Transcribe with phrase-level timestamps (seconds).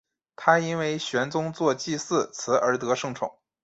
[0.35, 3.37] 他因为玄宗作祭祀词而得圣宠。